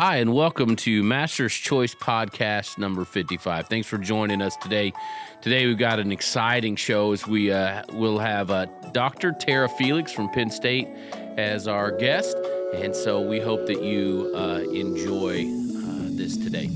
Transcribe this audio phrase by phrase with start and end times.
[0.00, 3.66] Hi, and welcome to Master's Choice Podcast number 55.
[3.66, 4.92] Thanks for joining us today.
[5.40, 9.32] Today, we've got an exciting show as we uh, will have uh, Dr.
[9.32, 10.86] Tara Felix from Penn State
[11.36, 12.36] as our guest.
[12.74, 16.70] And so we hope that you uh, enjoy uh, this today.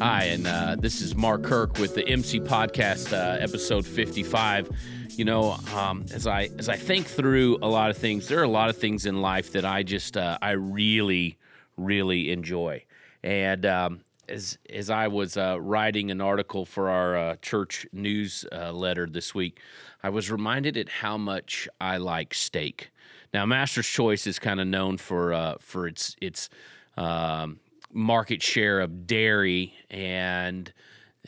[0.00, 4.70] Hi, and uh, this is Mark Kirk with the MC Podcast, uh, episode 55.
[5.10, 8.44] You know, um, as I as I think through a lot of things, there are
[8.44, 11.36] a lot of things in life that I just uh, I really
[11.76, 12.84] really enjoy.
[13.24, 19.06] And um, as as I was uh, writing an article for our uh, church newsletter
[19.06, 19.58] this week,
[20.04, 22.92] I was reminded at how much I like steak.
[23.34, 26.48] Now, Master's Choice is kind of known for uh, for its its
[26.96, 27.58] um,
[27.92, 30.72] market share of dairy and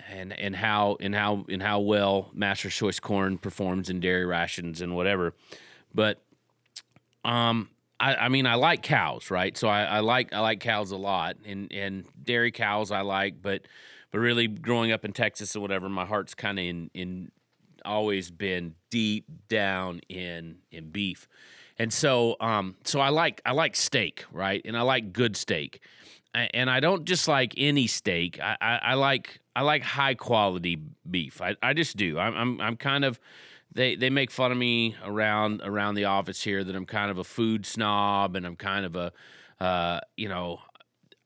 [0.08, 4.80] and and how and how and how well Master's Choice corn performs in dairy rations
[4.80, 5.34] and whatever.
[5.94, 6.20] But
[7.24, 9.56] um I, I mean I like cows, right?
[9.56, 13.42] So I, I like I like cows a lot and and dairy cows I like,
[13.42, 13.62] but
[14.10, 17.32] but really growing up in Texas or whatever, my heart's kind of in in
[17.84, 21.28] always been deep down in in beef.
[21.78, 24.60] And so um so I like I like steak, right?
[24.64, 25.80] And I like good steak
[26.34, 28.38] and I don't just like any steak.
[28.40, 30.78] I, I, I like I like high quality
[31.10, 31.40] beef.
[31.40, 32.18] I, I just do.
[32.18, 33.20] I'm, I'm I'm kind of
[33.72, 37.18] they they make fun of me around around the office here that I'm kind of
[37.18, 39.12] a food snob and I'm kind of a
[39.60, 40.60] uh, you know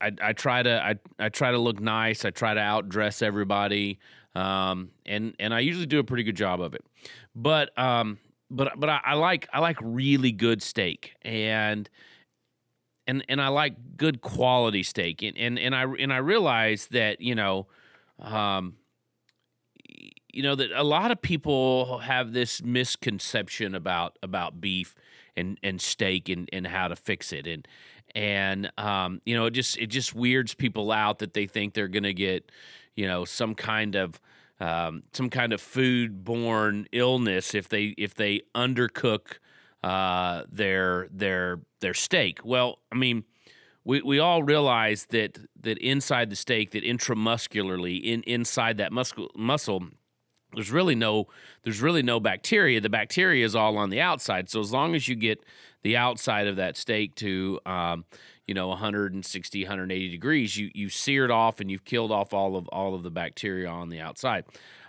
[0.00, 2.24] I, I try to I, I try to look nice.
[2.24, 3.98] I try to outdress everybody,
[4.34, 6.84] um, and and I usually do a pretty good job of it.
[7.34, 8.18] But um,
[8.50, 11.88] but but I, I like I like really good steak and
[13.06, 17.20] and and I like good quality steak, and and and I and I realize that
[17.20, 17.66] you know,
[18.18, 18.76] um,
[20.32, 24.94] you know that a lot of people have this misconception about about beef
[25.36, 27.66] and and steak and and how to fix it, and
[28.14, 31.88] and um, you know it just it just weirds people out that they think they're
[31.88, 32.50] gonna get
[32.96, 34.20] you know some kind of
[34.60, 39.38] um, some kind of food borne illness if they if they undercook
[39.84, 42.40] uh, their their their steak.
[42.42, 43.24] Well, I mean,
[43.84, 49.30] we, we all realize that that inside the steak, that intramuscularly, in inside that muscle
[49.36, 49.84] muscle,
[50.54, 51.26] there's really no
[51.64, 52.80] there's really no bacteria.
[52.80, 54.48] The bacteria is all on the outside.
[54.48, 55.44] So as long as you get
[55.82, 58.06] the outside of that steak to um,
[58.46, 62.68] you know 160 180 degrees you you seared off and you've killed off all of
[62.68, 64.44] all of the bacteria on the outside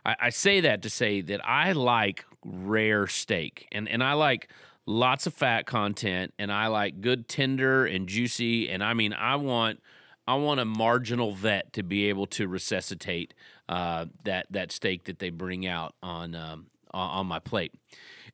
[0.06, 4.50] I, I say that to say that i like rare steak and and i like
[4.86, 9.36] lots of fat content and I like good tender and juicy and I mean I
[9.36, 9.80] want
[10.28, 13.34] I want a marginal vet to be able to resuscitate
[13.70, 17.74] uh, that that steak that they bring out on um, on my plate,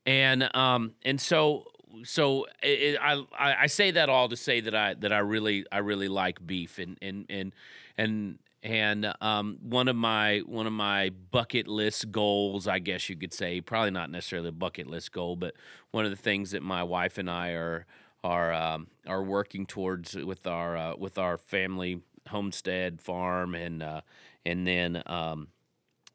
[0.06, 1.66] and um, and so
[2.03, 5.79] so it, I I say that all to say that I that I really I
[5.79, 7.53] really like beef and and and
[7.97, 13.16] and and um, one of my one of my bucket list goals, I guess you
[13.16, 15.55] could say, probably not necessarily a bucket list goal, but
[15.91, 17.85] one of the things that my wife and I are
[18.23, 24.01] are um, are working towards with our uh, with our family homestead farm and uh,
[24.45, 25.47] and then um,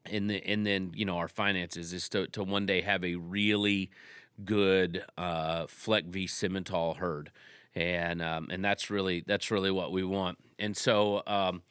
[0.05, 3.17] and then and then you know our finances is to to one day have a
[3.17, 3.91] really
[4.45, 7.33] good uh, Fleckvieh Simmental herd,
[7.75, 11.23] and um, and that's really that's really what we want, and so.
[11.27, 11.63] Um,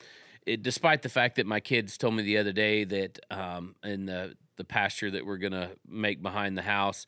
[0.46, 4.06] it, despite the fact that my kids told me the other day that um, in
[4.06, 7.06] the the pasture that we're gonna make behind the house,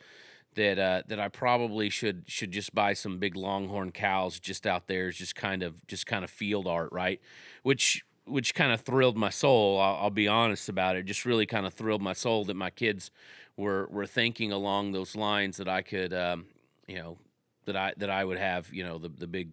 [0.56, 4.88] that uh, that I probably should should just buy some big longhorn cows just out
[4.88, 7.22] there, just kind of just kind of field art, right?
[7.64, 9.80] Which which kind of thrilled my soul.
[9.80, 11.06] I'll, I'll, be honest about it.
[11.06, 13.10] Just really kind of thrilled my soul that my kids
[13.56, 16.46] were were thinking along those lines that I could, um,
[16.88, 17.18] you know,
[17.66, 19.52] that I that I would have, you know, the the big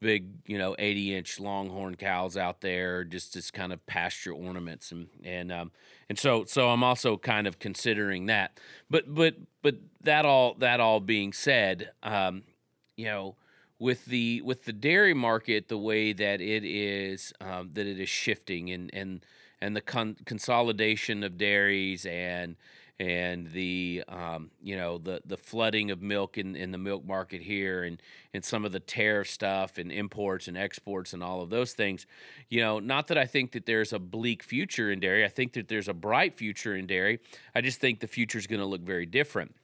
[0.00, 4.92] big, you know, 80 inch longhorn cows out there, just as kind of pasture ornaments.
[4.92, 5.72] And, and, um,
[6.08, 8.58] and so, so I'm also kind of considering that,
[8.90, 12.42] but, but, but that all, that all being said, um,
[12.96, 13.36] you know,
[13.78, 18.08] with the, with the dairy market, the way that it is, um, that it is
[18.08, 19.24] shifting and, and,
[19.60, 22.56] and the con- consolidation of dairies and,
[23.00, 27.40] and the um, you know the the flooding of milk in, in the milk market
[27.40, 28.02] here and
[28.34, 32.06] and some of the tariff stuff and imports and exports and all of those things
[32.48, 35.24] you know not that I think that there's a bleak future in dairy.
[35.24, 37.20] I think that there's a bright future in dairy.
[37.54, 39.54] I just think the future is going to look very different.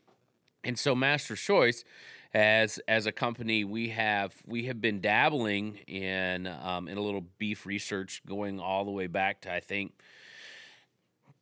[0.62, 1.84] And so Master's Choice
[2.32, 7.24] as as a company we have we have been dabbling in um, in a little
[7.38, 9.92] beef research going all the way back to I think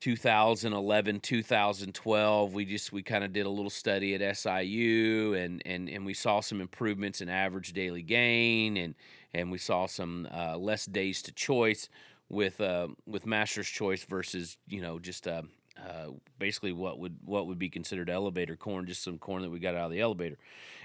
[0.02, 5.88] 2011 2012 we just we kind of did a little study at SIU and and
[5.88, 8.96] and we saw some improvements in average daily gain and
[9.32, 11.88] and we saw some uh, less days to choice
[12.28, 15.42] with uh, with master's choice versus you know just uh,
[15.78, 19.60] uh, basically what would what would be considered elevator corn just some corn that we
[19.60, 20.36] got out of the elevator.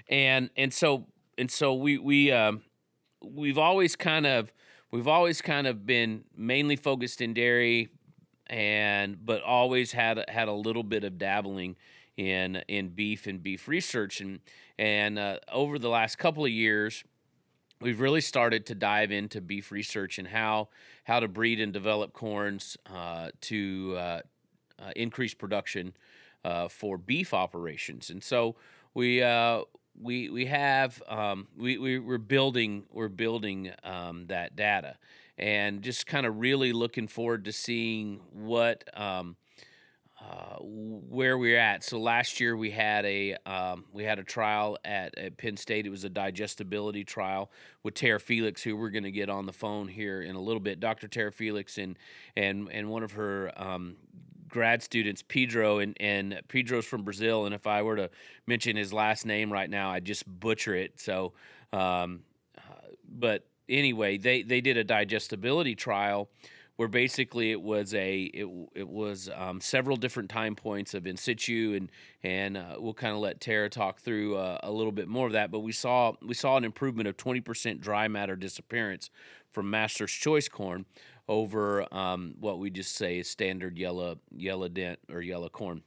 [0.08, 1.06] And and so
[1.36, 2.62] and so we we um,
[3.20, 4.52] we've always kind of
[4.92, 7.88] we've always kind of been mainly focused in dairy
[8.48, 11.76] and but always had had a little bit of dabbling
[12.16, 14.40] in in beef and beef research and
[14.78, 17.04] and uh, over the last couple of years
[17.80, 20.68] we've really started to dive into beef research and how
[21.04, 24.20] how to breed and develop corns uh, to uh,
[24.80, 25.92] uh increase production
[26.44, 28.10] uh, for beef operations.
[28.10, 28.56] And so
[28.94, 29.62] we uh,
[30.00, 34.96] we we have um, we, we we're building we're building um, that data
[35.38, 39.36] and just kind of really looking forward to seeing what um,
[40.20, 41.84] uh, where we're at.
[41.84, 45.86] So last year we had a um, we had a trial at, at Penn State.
[45.86, 47.50] It was a digestibility trial
[47.82, 50.60] with Tara Felix, who we're going to get on the phone here in a little
[50.60, 50.80] bit.
[50.80, 51.06] Dr.
[51.08, 51.96] Tara Felix and
[52.36, 53.96] and and one of her um,
[54.48, 57.46] grad students, Pedro, and, and Pedro's from Brazil.
[57.46, 58.10] And if I were to
[58.46, 60.98] mention his last name right now, I'd just butcher it.
[60.98, 61.34] So,
[61.72, 62.20] um,
[62.56, 66.28] uh, but anyway, they they did a digestibility trial
[66.76, 71.16] where basically it was a it, it was um, several different time points of in
[71.16, 71.90] situ and
[72.22, 75.32] and uh, we'll kind of let Tara talk through uh, a little bit more of
[75.32, 75.50] that.
[75.50, 79.10] But we saw we saw an improvement of twenty percent dry matter disappearance
[79.52, 80.84] from Master's Choice corn
[81.28, 85.82] over um, what we just say is standard yellow yellow dent or yellow corn.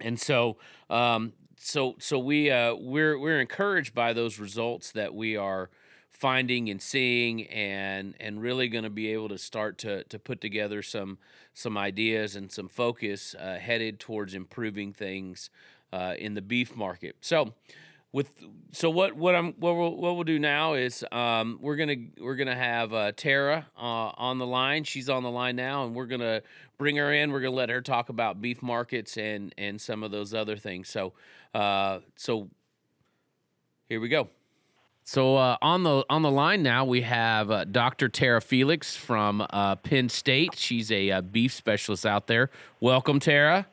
[0.00, 5.36] And so, um, so, so we uh, we're we're encouraged by those results that we
[5.36, 5.70] are
[6.10, 10.40] finding and seeing and and really going to be able to start to to put
[10.40, 11.18] together some
[11.54, 15.50] some ideas and some focus uh, headed towards improving things
[15.92, 17.16] uh, in the beef market.
[17.20, 17.54] So
[18.12, 18.30] with
[18.72, 22.36] so what what I'm what we'll, what we'll do now is um, we're gonna we're
[22.36, 23.80] gonna have uh, Tara uh,
[24.16, 24.84] on the line.
[24.84, 26.42] She's on the line now, and we're gonna
[26.78, 27.32] bring her in.
[27.32, 30.88] We're gonna let her talk about beef markets and and some of those other things.
[30.88, 31.12] So
[31.54, 32.48] uh, so
[33.88, 34.28] here we go.
[35.08, 38.10] So uh, on the on the line now we have uh, Dr.
[38.10, 40.54] Tara Felix from uh, Penn State.
[40.54, 42.50] She's a uh, beef specialist out there.
[42.78, 43.66] Welcome, Tara.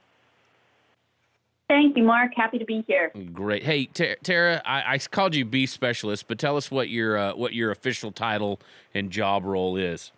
[1.68, 2.32] Thank you, Mark.
[2.38, 3.12] Happy to be here.
[3.34, 3.64] Great.
[3.64, 7.54] Hey, Tara, I, I, called you beef specialist, but tell us what your uh, what
[7.54, 8.62] your official title
[8.94, 10.14] and job role is.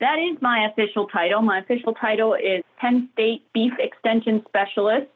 [0.00, 1.42] That is my official title.
[1.42, 5.12] My official title is Penn State Beef Extension Specialist.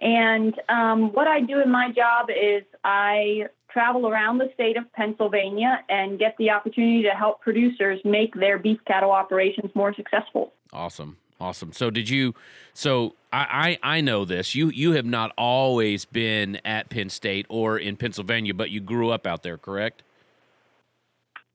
[0.00, 4.92] And um, what I do in my job is I travel around the state of
[4.92, 10.52] Pennsylvania and get the opportunity to help producers make their beef cattle operations more successful.
[10.72, 11.16] Awesome.
[11.40, 11.72] Awesome.
[11.72, 12.34] So did you
[12.74, 14.56] so I, I, I know this.
[14.56, 19.10] You you have not always been at Penn State or in Pennsylvania, but you grew
[19.10, 20.02] up out there, correct?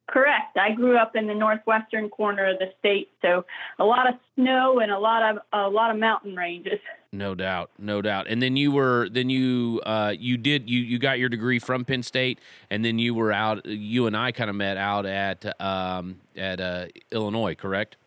[0.07, 0.57] Correct.
[0.57, 3.43] I grew up in the northwestern corner of the state, so
[3.79, 6.79] a lot of snow and a lot of a lot of mountain ranges.
[7.13, 8.25] No doubt, no doubt.
[8.27, 11.85] And then you were then you uh, you did you you got your degree from
[11.85, 12.39] Penn State,
[12.71, 13.63] and then you were out.
[13.67, 17.97] You and I kind of met out at um, at uh, Illinois, correct?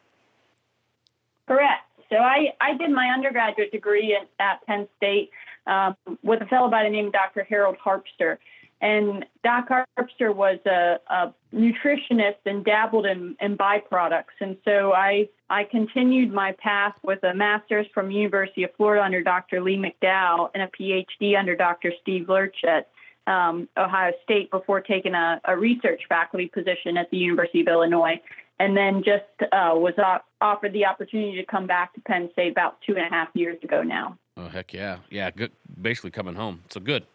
[1.47, 1.85] Correct.
[2.11, 5.31] So I I did my undergraduate degree at, at Penn State
[5.69, 7.47] um, with a fellow by the name of Dr.
[7.49, 8.39] Harold Harpster.
[8.81, 14.37] And Doc Harpster was a, a nutritionist and dabbled in, in, byproducts.
[14.41, 19.23] And so I, I continued my path with a master's from University of Florida under
[19.23, 19.63] Dr.
[19.63, 21.93] Lee McDowell and a PhD under Dr.
[22.03, 22.91] Steve Loerch at
[23.27, 28.21] um, Ohio State before taking a, a, research faculty position at the University of Illinois.
[28.61, 29.95] And then just uh, was
[30.41, 33.59] offered the opportunity to come back to Penn State about two and a half years
[33.63, 34.17] ago now.
[34.37, 34.99] Oh, heck yeah.
[35.11, 35.53] Yeah, good.
[35.81, 36.63] basically coming home.
[36.71, 37.07] So good.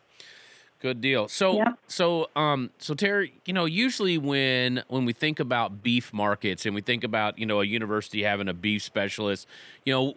[0.81, 1.27] Good deal.
[1.27, 1.73] So yeah.
[1.88, 6.73] so um so Terry, you know, usually when when we think about beef markets and
[6.73, 9.47] we think about, you know, a university having a beef specialist,
[9.85, 10.15] you know,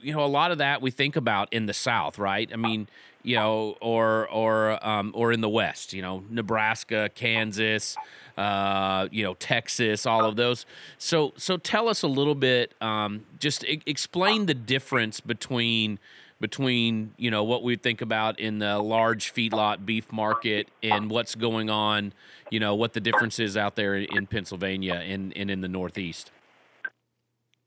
[0.00, 2.48] you know, a lot of that we think about in the South, right?
[2.50, 2.88] I mean,
[3.24, 7.94] you know, or or um or in the West, you know, Nebraska, Kansas,
[8.38, 10.64] uh, you know, Texas, all of those.
[10.96, 15.98] So so tell us a little bit um just I- explain the difference between
[16.40, 21.34] between you know what we think about in the large feedlot beef market and what's
[21.34, 22.12] going on,
[22.50, 26.30] you know what the difference is out there in Pennsylvania and, and in the Northeast.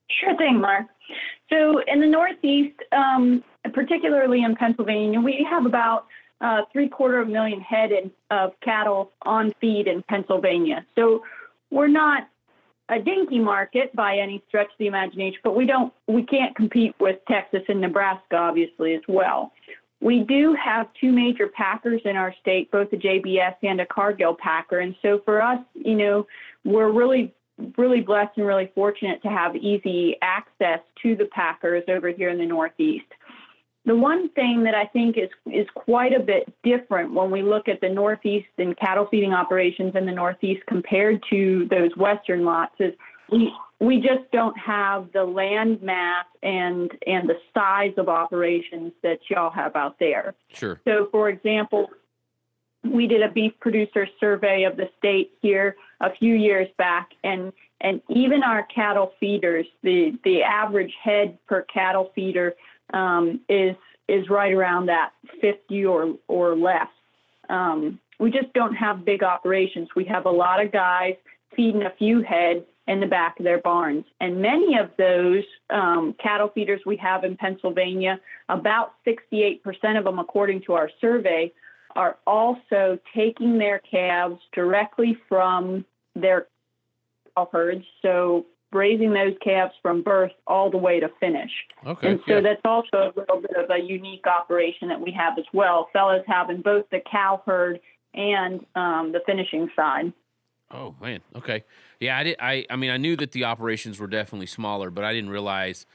[0.09, 0.87] Sure thing, Mark.
[1.49, 6.05] So in the Northeast, um, particularly in Pennsylvania, we have about
[6.41, 10.85] uh, three quarter of a million head in, of cattle on feed in Pennsylvania.
[10.95, 11.23] So
[11.71, 12.27] we're not
[12.89, 16.95] a dinky market by any stretch of the imagination, but we don't we can't compete
[16.99, 19.51] with Texas and Nebraska obviously as well.
[20.01, 24.35] We do have two major packers in our state, both a JBS and a Cargill
[24.35, 26.25] packer, and so for us, you know,
[26.63, 27.33] we're really
[27.77, 32.37] really blessed and really fortunate to have easy access to the packers over here in
[32.37, 33.05] the Northeast.
[33.85, 37.67] The one thing that I think is is quite a bit different when we look
[37.67, 42.75] at the Northeast and cattle feeding operations in the Northeast compared to those Western lots
[42.79, 42.93] is
[43.31, 49.19] we we just don't have the land mass and and the size of operations that
[49.29, 50.35] y'all have out there.
[50.53, 50.79] Sure.
[50.85, 51.89] So, for example,
[52.83, 57.53] we did a beef producer survey of the state here a few years back, and
[57.81, 62.55] and even our cattle feeders, the the average head per cattle feeder
[62.93, 63.75] um, is
[64.07, 66.87] is right around that 50 or or less.
[67.49, 69.89] Um, we just don't have big operations.
[69.95, 71.15] We have a lot of guys
[71.55, 76.15] feeding a few head in the back of their barns, and many of those um,
[76.21, 78.19] cattle feeders we have in Pennsylvania,
[78.49, 79.61] about 68%
[79.97, 81.51] of them, according to our survey,
[81.95, 86.47] are also taking their calves directly from their
[87.51, 87.85] herds.
[88.01, 91.51] So raising those calves from birth all the way to finish.
[91.85, 92.11] Okay.
[92.11, 92.41] And so yeah.
[92.41, 95.89] that's also a little bit of a unique operation that we have as well.
[95.91, 97.79] Fellows having both the cow herd
[98.13, 100.13] and um, the finishing side.
[100.71, 101.21] Oh man.
[101.35, 101.63] Okay.
[101.99, 102.35] Yeah, I did.
[102.39, 105.85] I I mean, I knew that the operations were definitely smaller, but I didn't realize.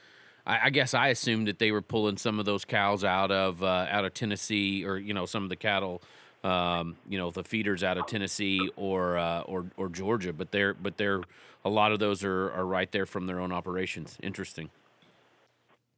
[0.45, 3.63] I, I guess I assumed that they were pulling some of those cows out of
[3.63, 6.01] uh, out of Tennessee, or you know, some of the cattle,
[6.43, 10.33] um, you know, the feeders out of Tennessee or uh, or or Georgia.
[10.33, 11.21] But they're but they're
[11.65, 14.17] a lot of those are are right there from their own operations.
[14.23, 14.69] Interesting.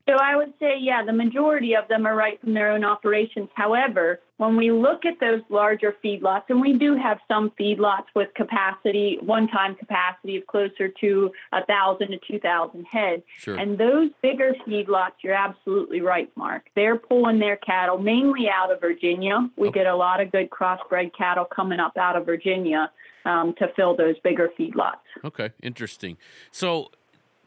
[0.10, 3.50] So I would say, yeah, the majority of them are right from their own operations.
[3.56, 8.30] However, when we look at those larger feedlots, and we do have some feedlots with
[8.34, 13.58] capacity, one-time capacity of closer to a thousand to two thousand head, Sure.
[13.58, 16.70] and those bigger feedlots, you're absolutely right, Mark.
[16.74, 19.50] They're pulling their cattle mainly out of Virginia.
[19.58, 19.80] We Okay.
[19.80, 22.90] get a lot of good crossbred cattle coming up out of Virginia
[23.28, 24.96] um, to fill those bigger feedlots.
[25.24, 26.18] Okay, interesting.
[26.52, 26.92] So,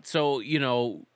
[0.03, 1.07] so you know,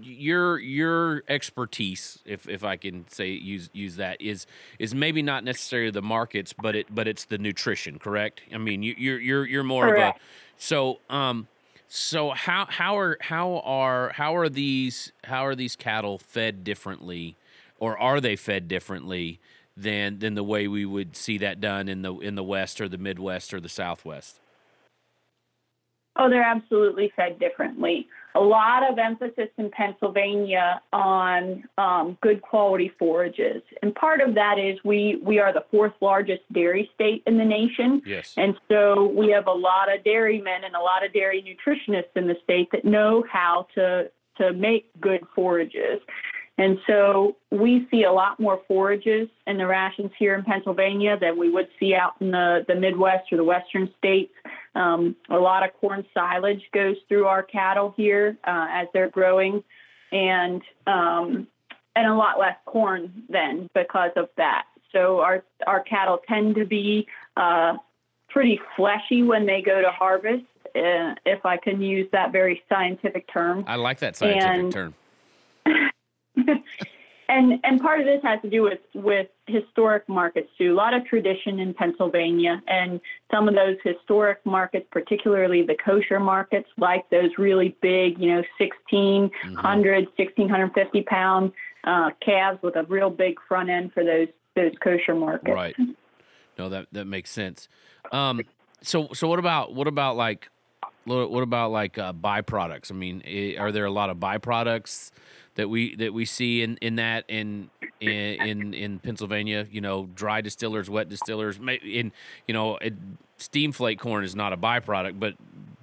[0.00, 4.46] your your expertise, if if I can say use use that, is
[4.78, 8.42] is maybe not necessarily the markets, but it but it's the nutrition, correct?
[8.54, 10.18] I mean, you, you're you're you're more Correct.
[10.18, 10.24] of a
[10.56, 11.48] so um
[11.88, 17.34] so how how are how are how are these how are these cattle fed differently,
[17.80, 19.40] or are they fed differently?
[19.80, 22.88] Than, than the way we would see that done in the in the West or
[22.88, 24.40] the Midwest or the Southwest.
[26.16, 28.08] Oh, they're absolutely fed differently.
[28.34, 34.58] A lot of emphasis in Pennsylvania on um, good quality forages, and part of that
[34.58, 38.34] is we we are the fourth largest dairy state in the nation, Yes.
[38.36, 42.26] and so we have a lot of dairymen and a lot of dairy nutritionists in
[42.26, 46.00] the state that know how to to make good forages.
[46.58, 51.38] And so we see a lot more forages in the rations here in Pennsylvania than
[51.38, 54.32] we would see out in the, the Midwest or the Western states.
[54.74, 59.62] Um, a lot of corn silage goes through our cattle here uh, as they're growing,
[60.10, 61.46] and um,
[61.94, 64.64] and a lot less corn then because of that.
[64.92, 67.74] So our our cattle tend to be uh,
[68.28, 70.44] pretty fleshy when they go to harvest,
[70.76, 73.64] uh, if I can use that very scientific term.
[73.66, 74.94] I like that scientific And- term.
[77.28, 80.72] and and part of this has to do with with historic markets too.
[80.72, 83.00] A lot of tradition in Pennsylvania, and
[83.30, 88.42] some of those historic markets, particularly the kosher markets, like those really big, you know,
[88.58, 91.52] 1,600, 1,650 pound
[91.84, 95.54] uh, calves with a real big front end for those those kosher markets.
[95.54, 95.76] Right.
[96.58, 97.68] No, that that makes sense.
[98.10, 98.40] Um,
[98.82, 100.48] so so what about what about like
[101.04, 102.90] what what about like uh, byproducts?
[102.90, 103.22] I mean,
[103.58, 105.10] are there a lot of byproducts
[105.58, 107.68] that we that we see in in that in
[108.00, 109.66] in in, Pennsylvania?
[109.70, 111.58] You know, dry distillers, wet distillers.
[111.58, 112.12] In
[112.46, 112.94] you know, it,
[113.38, 115.34] steam flake corn is not a byproduct, but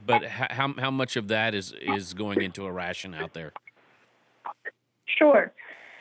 [0.08, 3.52] but how how much of that is is going into a ration out there?
[5.06, 5.52] Sure.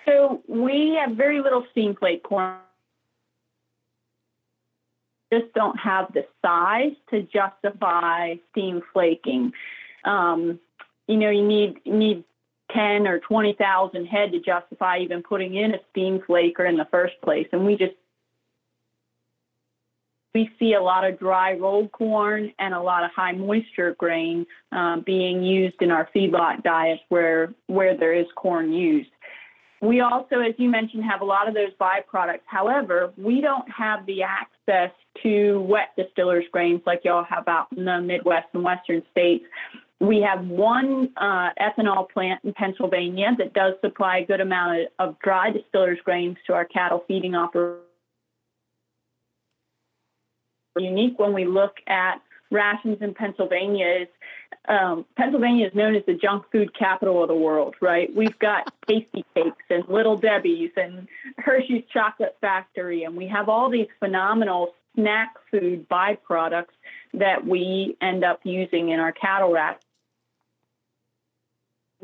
[0.06, 2.56] So we have very little steam flake corn.
[5.32, 9.52] Just don't have the size to justify steam flaking.
[10.04, 10.60] Um,
[11.08, 12.22] you know, you need need
[12.72, 16.86] ten or twenty thousand head to justify even putting in a steam flaker in the
[16.90, 17.94] first place, and we just
[20.34, 24.44] we see a lot of dry rolled corn and a lot of high moisture grain
[24.72, 29.10] um, being used in our feedlot diets where where there is corn used.
[29.80, 32.40] we also, as you mentioned, have a lot of those byproducts.
[32.46, 34.90] However, we don't have the access
[35.22, 39.44] to wet distillers grains like y'all have out in the Midwest and Western states.
[40.06, 44.86] We have one uh, ethanol plant in Pennsylvania that does supply a good amount of,
[44.98, 47.80] of dry distillers grains to our cattle feeding operation.
[50.76, 52.16] Unique when we look at
[52.50, 54.08] rations in Pennsylvania is
[54.68, 58.14] um, Pennsylvania is known as the junk food capital of the world, right?
[58.14, 61.06] We've got Tasty Cakes and Little Debbie's and
[61.38, 66.74] Hershey's Chocolate Factory, and we have all these phenomenal snack food byproducts
[67.14, 69.83] that we end up using in our cattle rations.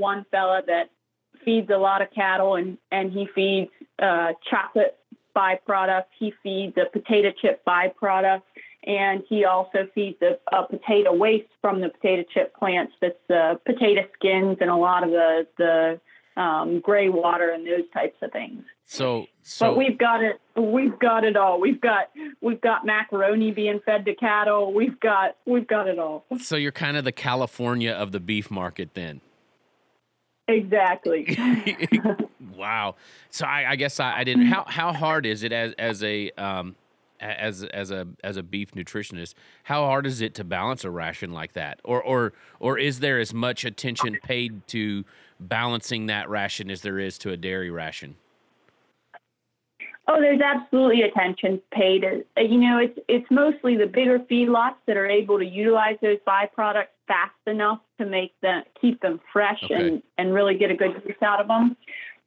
[0.00, 0.90] One fella that
[1.44, 3.70] feeds a lot of cattle and, and he feeds
[4.02, 4.96] uh, chocolate
[5.36, 8.42] byproduct, he feeds a potato chip byproduct
[8.84, 13.54] and he also feeds a, a, potato waste from the potato chip plants that's uh,
[13.66, 16.00] potato skins and a lot of the the
[16.40, 18.62] um, gray water and those types of things.
[18.86, 20.40] So, so but we've got it.
[20.56, 21.60] We've got it all.
[21.60, 24.72] We've got we've got macaroni being fed to cattle.
[24.72, 26.24] We've got we've got it all.
[26.40, 29.20] So you're kind of the California of the beef market, then.
[30.50, 31.36] Exactly.
[32.56, 32.96] wow.
[33.30, 34.46] So I, I guess I, I, didn't.
[34.46, 36.74] How how hard is it as as a um,
[37.20, 41.32] as as a as a beef nutritionist, how hard is it to balance a ration
[41.32, 45.04] like that, or or or is there as much attention paid to
[45.38, 48.16] balancing that ration as there is to a dairy ration?
[50.08, 52.04] Oh, there's absolutely attention paid.
[52.04, 56.18] Uh, you know, it's it's mostly the bigger feedlots that are able to utilize those
[56.26, 59.74] byproducts fast enough to make them keep them fresh okay.
[59.74, 61.76] and and really get a good use out of them.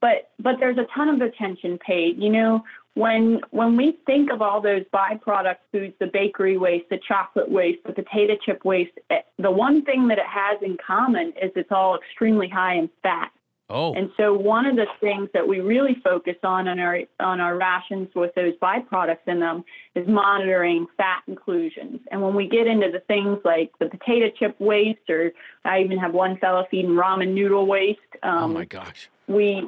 [0.01, 2.17] But but there's a ton of attention paid.
[2.17, 2.63] You know,
[2.95, 7.79] when when we think of all those byproduct foods, the bakery waste, the chocolate waste,
[7.85, 11.71] the potato chip waste, eh, the one thing that it has in common is it's
[11.71, 13.31] all extremely high in fat.
[13.73, 13.95] Oh.
[13.95, 17.57] And so one of the things that we really focus on on our on our
[17.57, 19.63] rations with those byproducts in them
[19.95, 21.99] is monitoring fat inclusions.
[22.11, 25.31] And when we get into the things like the potato chip waste, or
[25.65, 27.99] I even have one fellow feeding ramen noodle waste.
[28.21, 29.09] Um, oh my gosh.
[29.27, 29.67] We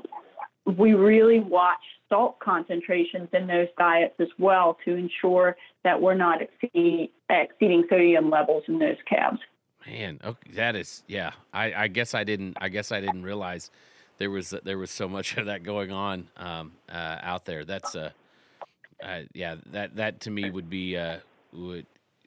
[0.65, 6.41] we really watch salt concentrations in those diets as well to ensure that we're not
[6.44, 9.39] exceeding, exceeding sodium levels in those calves.
[9.87, 11.31] Man, okay, that is yeah.
[11.53, 12.57] I, I guess I didn't.
[12.61, 13.72] I guess I didn't realize
[14.17, 17.65] there was there was so much of that going on um, uh, out there.
[17.65, 18.11] That's uh,
[19.03, 19.55] uh, yeah.
[19.71, 21.17] That that to me would be uh,
[21.53, 21.85] would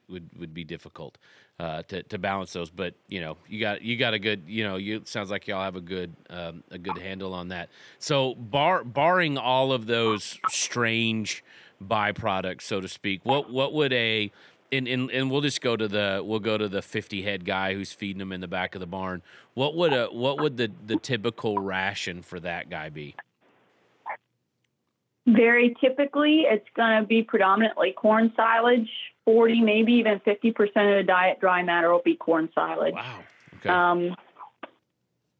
[0.09, 1.19] would would be difficult
[1.59, 2.71] uh, to to balance those.
[2.71, 4.77] But you know, you got you got a good you know.
[4.77, 7.69] You sounds like y'all have a good um, a good handle on that.
[7.99, 11.45] So bar barring all of those strange
[11.83, 14.31] byproducts, so to speak, what what would a
[14.71, 17.75] and, and, and we'll just go to the we'll go to the 50 head guy
[17.75, 19.23] who's feeding them in the back of the barn.
[19.55, 23.15] What would a what would the the typical ration for that guy be?
[25.27, 28.89] Very typically, it's going to be predominantly corn silage.
[29.27, 32.95] 40, maybe even 50% of the diet dry matter will be corn silage.
[32.95, 33.19] Wow.
[33.57, 33.69] Okay.
[33.69, 34.17] Um,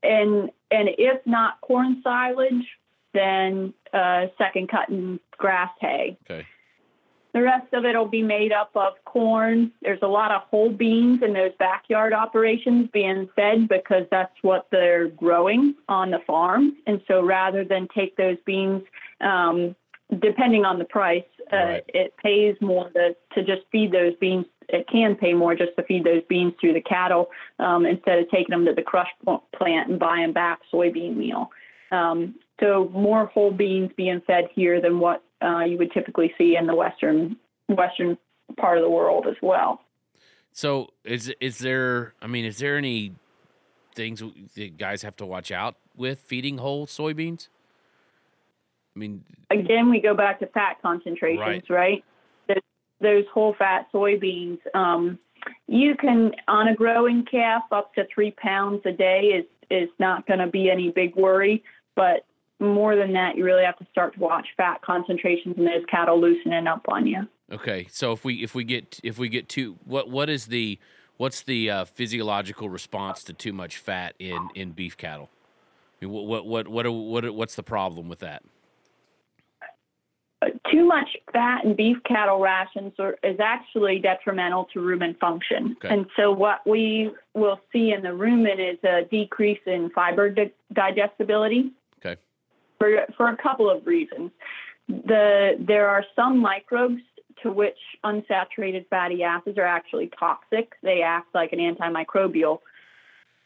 [0.03, 2.67] and and if not corn silage,
[3.15, 6.19] then uh, second cut and grass hay.
[6.29, 6.47] Okay.
[7.39, 9.71] The rest of it will be made up of corn.
[9.81, 14.67] There's a lot of whole beans in those backyard operations being fed because that's what
[14.73, 16.79] they're growing on the farm.
[16.89, 18.83] And so rather than take those beans,
[19.21, 19.77] um,
[20.19, 21.23] depending on the price,
[21.53, 21.85] uh, right.
[21.87, 24.47] it pays more to, to just feed those beans.
[24.69, 27.29] It can pay more just to feed those beans through the cattle
[27.61, 29.11] um, instead of taking them to the crush
[29.57, 31.53] plant and buying back soybean meal.
[31.93, 36.57] Um, so more whole beans being fed here than what uh, you would typically see
[36.57, 37.37] in the western
[37.69, 38.19] western
[38.57, 39.81] part of the world as well.
[40.53, 42.15] So is is there?
[42.21, 43.13] I mean, is there any
[43.95, 44.23] things
[44.57, 47.49] that guys have to watch out with feeding whole soybeans?
[48.95, 51.71] I mean, again, we go back to fat concentrations, right?
[51.71, 52.05] right?
[52.49, 52.57] Those,
[53.01, 54.59] those whole fat soybeans.
[54.75, 55.19] Um,
[55.67, 60.27] you can on a growing calf up to three pounds a day is is not
[60.27, 61.63] going to be any big worry,
[61.95, 62.25] but
[62.61, 66.21] more than that, you really have to start to watch fat concentrations in those cattle
[66.21, 67.27] loosening up on you.
[67.51, 70.79] Okay, so if we if we get if we get too what what is the
[71.17, 75.31] what's the uh, physiological response to too much fat in in beef cattle?
[76.01, 78.43] I mean, what what what what, what what's the problem with that?
[80.41, 85.77] Uh, too much fat in beef cattle rations are, is actually detrimental to rumen function.
[85.79, 85.93] Okay.
[85.93, 90.53] And so, what we will see in the rumen is a decrease in fiber di-
[90.73, 91.73] digestibility.
[92.79, 94.31] For, for a couple of reasons.
[94.89, 97.03] The, there are some microbes
[97.43, 100.73] to which unsaturated fatty acids are actually toxic.
[100.83, 102.61] They act like an antimicrobial.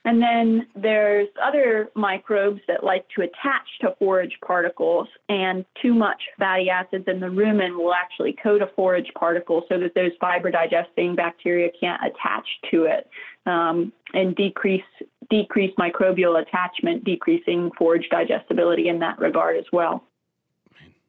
[0.04, 6.20] And then there's other microbes that like to attach to forage particles, and too much
[6.38, 10.50] fatty acids in the rumen will actually coat a forage particle so that those fiber
[10.50, 13.08] digesting bacteria can't attach to it
[13.46, 14.82] um, and decrease
[15.30, 20.04] decrease microbial attachment, decreasing forage digestibility in that regard as well.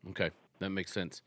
[0.10, 1.22] Okay, that makes sense.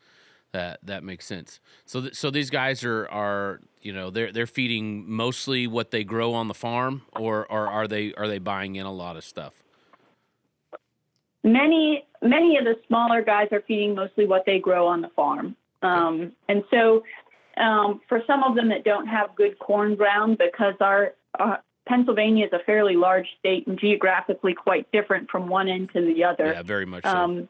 [0.53, 1.61] That that makes sense.
[1.85, 6.05] So th- so these guys are are you know they're they're feeding mostly what they
[6.05, 9.25] grow on the farm, or or are they are they buying in a lot of
[9.25, 9.55] stuff?
[11.45, 15.57] Many many of the smaller guys are feeding mostly what they grow on the farm,
[15.83, 17.03] um, and so
[17.57, 22.47] um, for some of them that don't have good corn ground, because our uh, Pennsylvania
[22.47, 26.47] is a fairly large state and geographically quite different from one end to the other.
[26.47, 27.11] Yeah, very much so.
[27.11, 27.49] Um,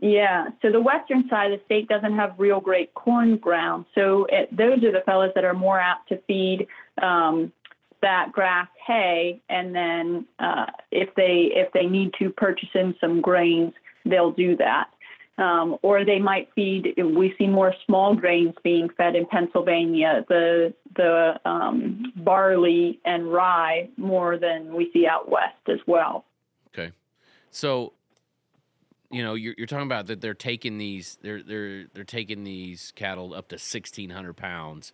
[0.00, 3.84] yeah, so the western side of the state doesn't have real great corn ground.
[3.94, 6.66] So it, those are the fellows that are more apt to feed
[7.00, 7.52] um,
[8.00, 13.20] that grass hay, and then uh, if they if they need to purchase in some
[13.20, 14.88] grains, they'll do that.
[15.38, 16.94] Um, or they might feed.
[16.98, 23.88] We see more small grains being fed in Pennsylvania, the the um, barley and rye
[23.96, 26.24] more than we see out west as well.
[26.68, 26.92] Okay,
[27.50, 27.92] so
[29.12, 32.92] you know you're, you're talking about that they're taking these they're they're they're taking these
[32.96, 34.92] cattle up to 1600 pounds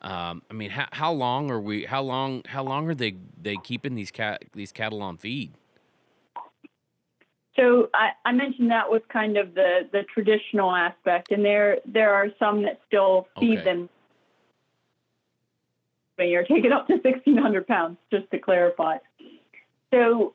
[0.00, 3.56] um, i mean how, how long are we how long how long are they they
[3.58, 5.52] keeping these cat these cattle on feed
[7.54, 12.14] so I, I mentioned that was kind of the the traditional aspect and there there
[12.14, 13.64] are some that still feed Okay.
[13.64, 13.88] them
[16.18, 18.98] when you're taking up to 1600 pounds just to clarify
[19.92, 20.34] so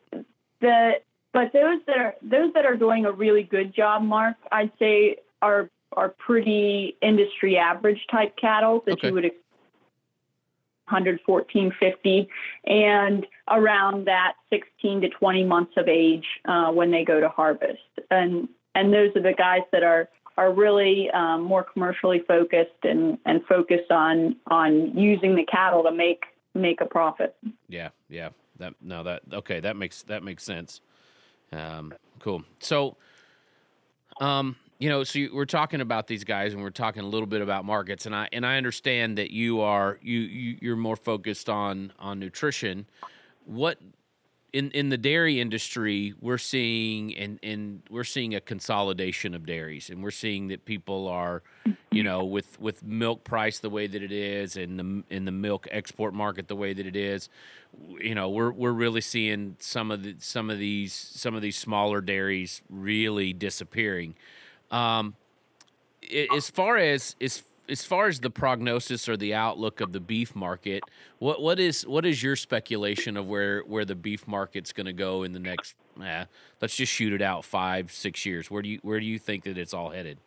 [0.62, 0.94] the
[1.34, 5.18] but those that are those that are doing a really good job, Mark, I'd say
[5.42, 9.08] are are pretty industry average type cattle that Okay.
[9.08, 9.36] you would ex-
[10.92, 12.28] 114.50
[12.66, 17.80] and around that 16 to 20 months of age uh, when they go to harvest.
[18.12, 23.18] And and those are the guys that are are really um, more commercially focused and,
[23.26, 26.24] and focused on on using the cattle to make
[26.56, 27.36] make a profit.
[27.68, 28.30] yeah yeah.
[28.60, 30.82] That no that okay that makes that makes sense.
[31.52, 32.44] Um, cool.
[32.60, 32.98] So
[34.22, 37.26] um you know so you, we're talking about these guys and we're talking a little
[37.26, 40.96] bit about markets and i and i understand that you are you, you you're more
[40.96, 42.86] focused on on nutrition.
[43.46, 43.80] What
[44.54, 49.90] in in the dairy industry we're seeing and and we're seeing a consolidation of dairies
[49.90, 51.42] and we're seeing that people are
[51.92, 55.32] you know with with milk price the way that it is and the in the
[55.32, 57.30] milk export market the way that it is
[58.00, 61.58] you know we're we're really seeing some of the some of these some of these
[61.58, 64.14] smaller dairies really disappearing.
[64.70, 65.16] Um
[66.36, 70.36] as far as as as far as the prognosis or the outlook of the beef
[70.36, 70.84] market,
[71.20, 74.94] what what is what is your speculation of where where the beef market's going to
[74.94, 75.76] go in the next?
[76.02, 76.26] Eh,
[76.62, 78.52] let's just shoot it out five six years.
[78.52, 80.18] Where do you where do you think that it's all headed?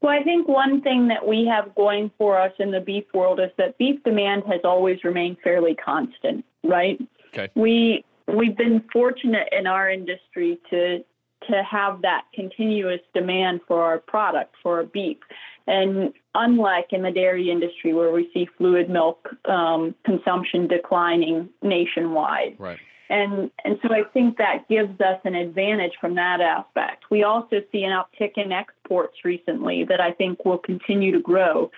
[0.00, 3.38] Well, I think one thing that we have going for us in the beef world
[3.38, 7.00] is that beef demand has always remained fairly constant, right?
[7.28, 7.48] Okay.
[7.54, 11.04] We we've been fortunate in our industry to
[11.50, 15.18] to have that continuous demand for our product for our beef.
[15.66, 22.56] And unlike in the dairy industry where we see fluid milk um, consumption declining nationwide,
[22.58, 22.78] Right.
[23.10, 27.04] and and so I think that gives us an advantage from that aspect.
[27.10, 31.70] We also see an uptick in exports recently that I think will continue to grow.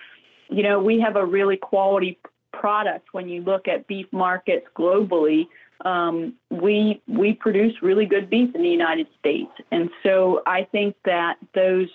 [0.49, 2.17] You know, we have a really quality
[2.51, 5.47] product when you look at beef markets globally.
[5.83, 10.95] Um, we we produce really good beef in the United States, and so I think
[11.05, 11.87] that those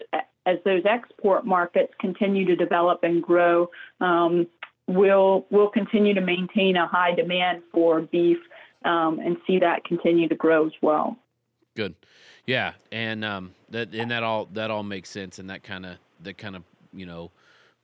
[0.47, 4.47] as those export markets continue to develop and grow, um,
[4.87, 8.38] we'll we'll continue to maintain a high demand for beef
[8.85, 11.16] um, and see that continue to grow as well.
[11.77, 11.95] Good.
[12.47, 15.97] Yeah, and um, that and that all that all makes sense, and that kind of
[16.23, 17.31] that kind of you know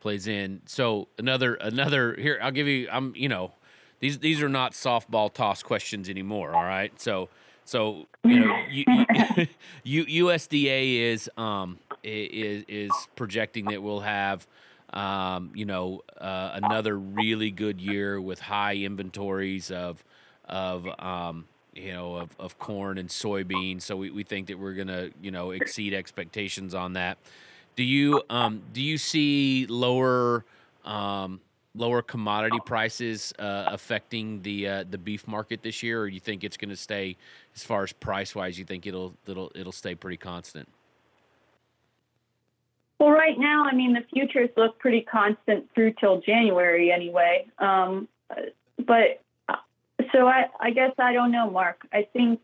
[0.01, 0.63] plays in.
[0.67, 2.89] So another another here, I'll give you.
[2.91, 3.53] I'm you know
[4.01, 6.55] these these are not softball toss questions anymore.
[6.55, 7.29] All right, so
[7.65, 8.85] so you know you,
[9.85, 14.47] you, USDA is um is is projecting that we'll have
[14.93, 20.03] um you know uh, another really good year with high inventories of
[20.45, 24.75] of um you know of, of corn and soybeans so we, we think that we're
[24.75, 27.19] gonna you know exceed expectations on that
[27.75, 30.45] do you um do you see lower
[30.85, 31.41] um
[31.77, 36.43] lower commodity prices uh, affecting the uh, the beef market this year or you think
[36.43, 37.17] it's going to stay
[37.55, 40.69] as far as price wise you think it'll it'll it'll stay pretty constant
[42.99, 47.47] Well, right now, I mean, the futures look pretty constant through till January anyway.
[47.59, 48.09] Um,
[48.87, 49.21] but
[50.12, 51.87] So I, I guess I don't know, Mark.
[51.93, 52.41] I think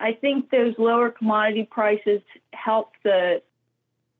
[0.00, 2.20] I think those lower commodity prices
[2.52, 3.42] help the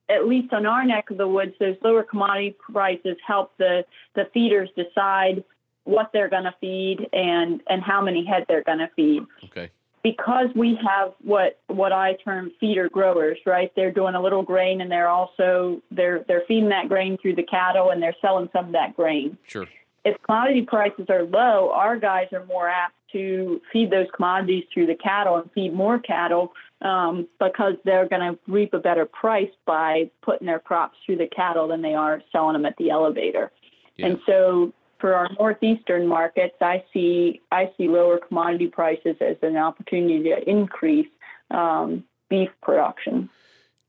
[0.08, 3.84] at least on our neck of the woods, those lower commodity prices help the,
[4.14, 5.44] the feeders decide
[5.84, 9.22] what they're going to feed and, and how many head they're going to feed.
[9.44, 9.70] Okay.
[10.02, 13.70] Because we have what what I term feeder growers, right?
[13.76, 17.44] They're doing a little grain and they're also they're they're feeding that grain through the
[17.44, 19.38] cattle and they're selling some of that grain.
[19.46, 19.66] Sure.
[20.04, 24.86] If commodity prices are low, our guys are more apt to feed those commodities through
[24.86, 29.50] the cattle and feed more cattle um, because they're going to reap a better price
[29.66, 33.52] by putting their crops through the cattle than they are selling them at the elevator.
[33.96, 34.06] Yeah.
[34.06, 39.56] And so for our northeastern markets, I see I see lower commodity prices as an
[39.56, 41.08] opportunity to increase
[41.50, 43.28] um, beef production.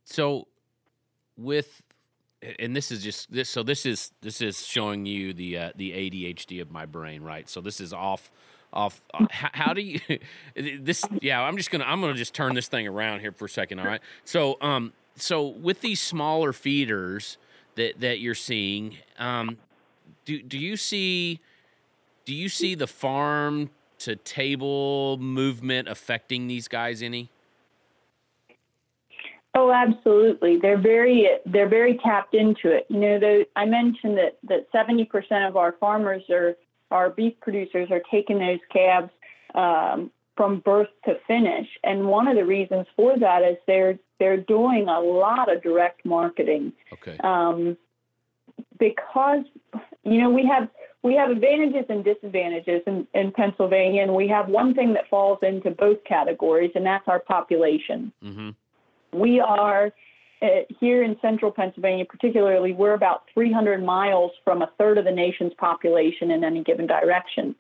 [0.04, 0.48] So
[1.38, 1.82] with
[2.60, 5.92] and this is just this so this is this is showing you the uh, the
[5.92, 7.48] ADHD of my brain, right?
[7.50, 8.32] So this is off
[8.74, 10.00] off uh, how, how, do you
[10.56, 13.50] this yeah i'm just gonna i'm gonna just turn this thing around here for a
[13.50, 17.38] second all right so um so with these smaller feeders
[17.76, 19.58] that that you're seeing um
[20.26, 21.40] do do you see
[22.26, 27.30] do you see the farm to table movement affecting these guys any
[29.56, 30.58] Oh, absolutely.
[30.58, 32.88] They're very they're very tapped into it.
[32.90, 36.56] You know, I mentioned that that seventy percent of our farmers are
[36.92, 39.10] our beef producers are taking those calves
[39.56, 41.68] um, from birth to finish.
[41.84, 46.06] And one of the reasons for that is they're they're doing a lot of direct
[46.06, 46.74] marketing.
[46.94, 47.18] Okay.
[47.24, 47.78] Um,
[48.80, 49.44] because
[50.04, 50.70] you know we have
[51.04, 55.40] we have advantages and disadvantages in, in Pennsylvania, and we have one thing that falls
[55.42, 58.12] into both categories, and that's our population.
[58.24, 58.50] Mm-hmm.
[59.20, 59.92] We are
[60.80, 65.54] here in central Pennsylvania, particularly, we're about 300 miles from a third of the nation's
[65.58, 67.56] population in any given direction.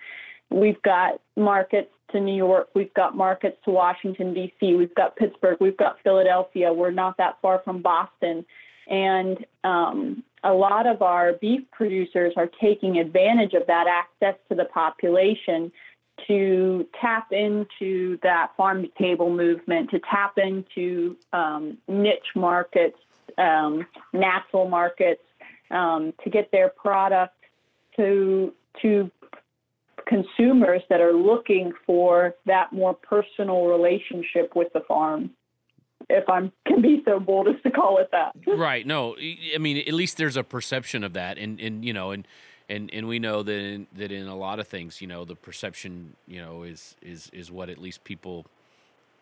[0.50, 5.58] We've got markets to New York, we've got markets to Washington, D.C., we've got Pittsburgh,
[5.60, 8.46] we've got Philadelphia, we're not that far from Boston.
[8.88, 14.56] And um, a lot of our beef producers are taking advantage of that access to
[14.56, 15.72] the population
[16.28, 22.97] to tap into that farm to table movement, to tap into um, niche markets,
[23.38, 25.23] um, natural markets,
[25.71, 27.36] um, to get their product
[27.95, 29.10] to to
[30.08, 35.32] consumers that are looking for that more personal relationship with the farm.
[36.10, 38.36] If I can be so bold as to call it that.
[38.45, 38.86] right.
[38.86, 39.15] No,
[39.56, 42.28] I mean, at least there's a perception of that, and and you know, and
[42.74, 45.36] and and we know that in, that in a lot of things, you know, the
[45.36, 48.46] perception, you know, is is is what at least people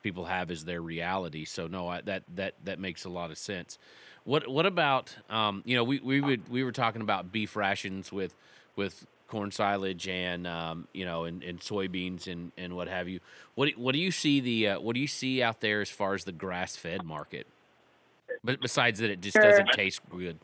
[0.03, 1.45] people have as their reality.
[1.45, 3.77] So no, I, that that that makes a lot of sense.
[4.23, 8.11] What what about um, you know we we would we were talking about beef rations
[8.11, 8.35] with
[8.75, 13.19] with corn silage and um, you know and, and soybeans and, and what have you.
[13.55, 16.13] What what do you see the uh, what do you see out there as far
[16.13, 17.47] as the grass fed market?
[18.43, 19.43] But besides that, it just sure.
[19.43, 20.39] doesn't taste good.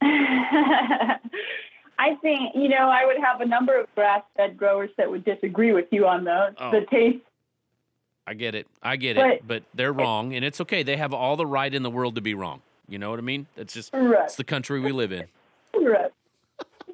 [1.98, 5.24] I think, you know, I would have a number of grass fed growers that would
[5.24, 6.70] disagree with you on the, oh.
[6.70, 7.24] the taste.
[8.26, 8.66] I get it.
[8.82, 9.46] I get but, it.
[9.46, 10.82] But they're wrong, and it's okay.
[10.82, 12.60] They have all the right in the world to be wrong.
[12.88, 13.46] You know what I mean?
[13.56, 14.24] It's just, right.
[14.24, 15.26] it's the country we live in.
[15.74, 16.10] Right.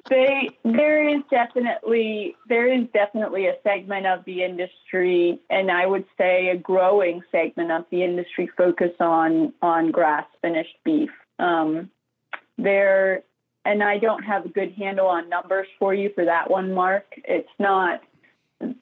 [0.09, 6.03] They, there is definitely there is definitely a segment of the industry, and I would
[6.17, 11.09] say a growing segment of the industry focus on on grass finished beef.
[11.39, 11.89] Um,
[12.57, 13.23] there
[13.65, 17.05] and I don't have a good handle on numbers for you for that one, Mark.
[17.23, 18.01] It's not.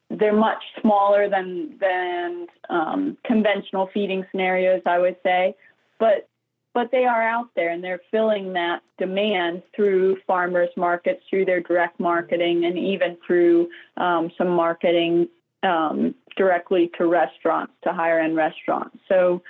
[0.09, 5.55] They're much smaller than than um, conventional feeding scenarios, I would say,
[5.99, 6.27] but
[6.73, 11.61] but they are out there and they're filling that demand through farmers markets, through their
[11.61, 15.27] direct marketing, and even through um, some marketing
[15.63, 18.97] um, directly to restaurants, to higher end restaurants.
[19.09, 19.41] So,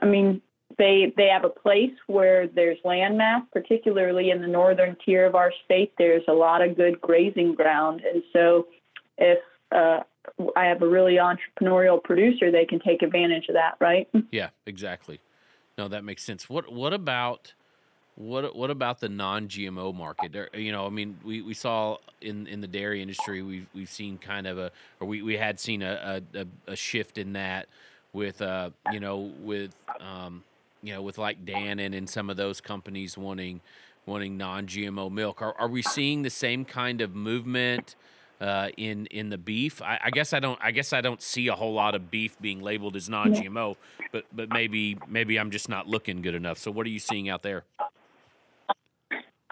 [0.00, 0.40] I mean,
[0.78, 5.34] they they have a place where there's land mass, particularly in the northern tier of
[5.34, 5.92] our state.
[5.98, 8.68] There's a lot of good grazing ground, and so
[9.18, 9.38] if
[9.72, 10.00] uh,
[10.56, 14.08] I have a really entrepreneurial producer, they can take advantage of that, right?
[14.30, 15.20] Yeah, exactly.
[15.76, 16.48] No, that makes sense.
[16.48, 17.52] What what about
[18.14, 20.36] what what about the non-GMO market?
[20.54, 24.18] You know, I mean, we, we saw in, in the dairy industry, we've we've seen
[24.18, 27.66] kind of a, or we, we had seen a, a, a shift in that
[28.12, 30.42] with uh you know with um
[30.82, 33.60] you know, with like Dannon and some of those companies wanting
[34.06, 35.42] wanting non-GMO milk.
[35.42, 37.96] Are, are we seeing the same kind of movement
[38.40, 39.82] uh, in in the beef?
[39.82, 40.58] I, I, guess I don't.
[40.62, 43.76] I guess I don't see a whole lot of beef being labeled as non-GMO,
[44.12, 46.58] but but maybe maybe I'm just not looking good enough.
[46.58, 47.64] So what are you seeing out there?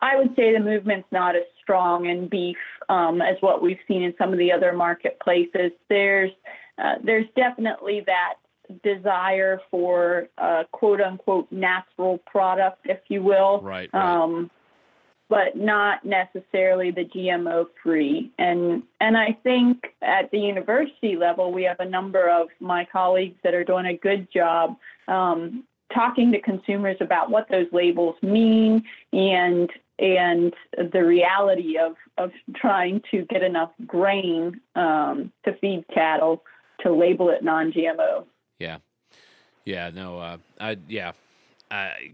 [0.00, 2.56] I would say the movement's not as strong in beef
[2.88, 5.72] um, as what we've seen in some of the other marketplaces.
[5.88, 6.30] There's
[6.82, 8.34] uh, there's definitely that
[8.82, 13.60] desire for a quote unquote natural product, if you will.
[13.60, 13.90] Right.
[13.92, 14.22] right.
[14.22, 14.50] Um,
[15.28, 18.30] but not necessarily the GMO free.
[18.38, 23.36] And and I think at the university level, we have a number of my colleagues
[23.44, 24.76] that are doing a good job
[25.06, 30.54] um, talking to consumers about what those labels mean and and
[30.92, 36.42] the reality of of trying to get enough grain um, to feed cattle
[36.80, 38.24] to label it non-GMO.
[38.58, 38.78] Yeah,
[39.64, 41.12] yeah, no, uh, I yeah,
[41.70, 42.12] I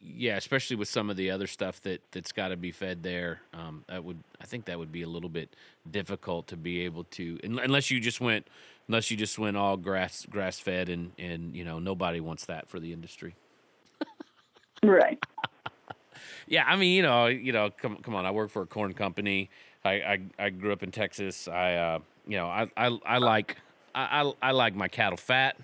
[0.00, 3.40] yeah, especially with some of the other stuff that that's got to be fed there.
[3.54, 5.54] Um, that would I think that would be a little bit
[5.90, 8.46] difficult to be able to unless you just went
[8.88, 12.68] unless you just went all grass grass fed and and you know nobody wants that
[12.68, 13.34] for the industry.
[14.82, 15.22] right.
[16.46, 18.92] yeah, I mean you know you know come come on I work for a corn
[18.92, 19.48] company.
[19.84, 21.48] I I, I grew up in Texas.
[21.48, 23.56] I uh, you know I I, I like
[23.94, 25.56] I, I I like my cattle fat.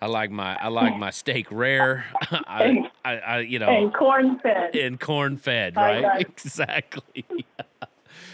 [0.00, 2.06] I like my I like my steak rare.
[2.22, 6.26] I, I, I, you know and corn fed and corn fed, right?
[6.28, 7.24] Exactly.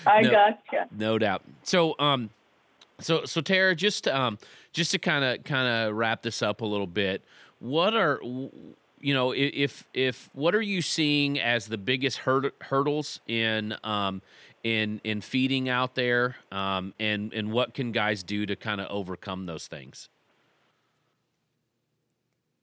[0.07, 0.89] I no, gotcha.
[0.91, 1.43] No doubt.
[1.63, 2.31] So um,
[3.01, 4.39] so so Tara, just um,
[4.73, 7.23] just to kind of kind of wrap this up a little bit,
[7.59, 13.21] what are you know if if what are you seeing as the biggest hurt, hurdles
[13.27, 14.23] in um
[14.65, 18.87] in in feeding out there um and and what can guys do to kind of
[18.91, 20.09] overcome those things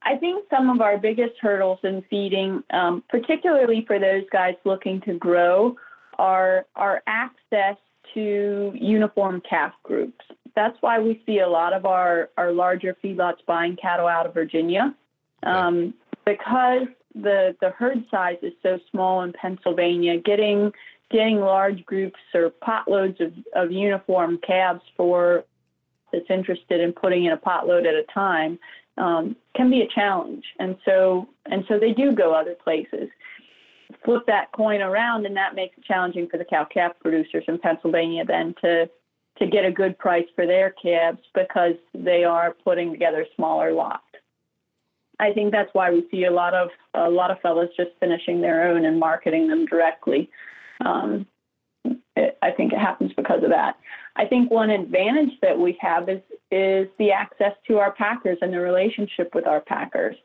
[0.05, 5.01] I think some of our biggest hurdles in feeding, um, particularly for those guys looking
[5.01, 5.75] to grow,
[6.19, 7.75] are our access
[8.13, 10.23] to uniform calf groups.
[10.55, 14.33] That's why we see a lot of our, our larger feedlots buying cattle out of
[14.33, 14.95] Virginia.
[15.43, 15.93] Um,
[16.25, 20.71] because the the herd size is so small in Pennsylvania, getting
[21.11, 25.43] getting large groups or potloads of, of uniform calves for
[26.11, 28.57] that's interested in putting in a potload at a time
[28.97, 30.43] um, can be a challenge.
[30.59, 33.09] And so, and so they do go other places.
[34.03, 37.57] Flip that coin around, and that makes it challenging for the cow calf producers in
[37.59, 38.89] Pennsylvania then to
[39.37, 44.03] to get a good price for their calves because they are putting together smaller lots.
[45.19, 48.41] I think that's why we see a lot of a lot of fellows just finishing
[48.41, 50.29] their own and marketing them directly.
[50.83, 51.25] Um,
[52.15, 53.77] it, I think it happens because of that.
[54.15, 58.53] I think one advantage that we have is is the access to our packers and
[58.53, 60.15] the relationship with our packers.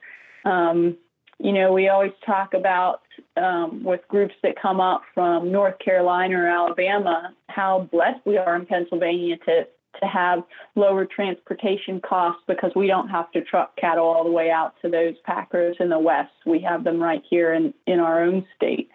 [0.45, 0.97] Um,
[1.39, 3.01] you know, we always talk about
[3.37, 8.55] um, with groups that come up from North Carolina or Alabama how blessed we are
[8.57, 9.67] in Pennsylvania to
[10.01, 10.45] to have
[10.77, 14.89] lower transportation costs because we don't have to truck cattle all the way out to
[14.89, 16.31] those packers in the west.
[16.47, 18.89] We have them right here in in our own state,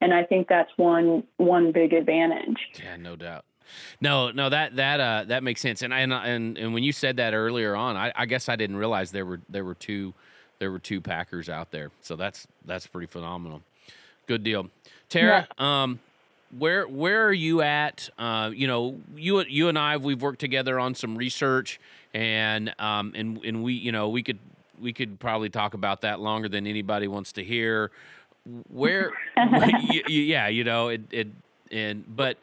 [0.00, 2.58] and I think that's one one big advantage.
[2.82, 3.44] Yeah, no doubt.
[4.00, 5.82] No, no, that that uh, that makes sense.
[5.82, 8.76] And and and and when you said that earlier on, I, I guess I didn't
[8.76, 10.14] realize there were there were two
[10.58, 11.90] there were two Packers out there.
[12.00, 13.62] So that's that's pretty phenomenal.
[14.26, 14.70] Good deal,
[15.08, 15.48] Tara.
[15.58, 15.82] Yeah.
[15.82, 16.00] Um,
[16.56, 18.08] where where are you at?
[18.18, 21.80] Uh, you know, you you and I we've worked together on some research,
[22.14, 24.38] and um, and and we you know we could
[24.80, 27.90] we could probably talk about that longer than anybody wants to hear.
[28.68, 29.12] Where,
[30.08, 31.28] yeah, you know, it, it
[31.72, 32.38] and but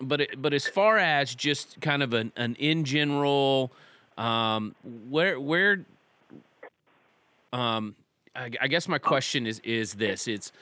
[0.00, 3.72] but it, but as far as just kind of an, an in general,
[4.16, 4.74] um,
[5.08, 5.84] where where,
[7.52, 7.94] um,
[8.34, 10.52] I, I guess my question is is this: it's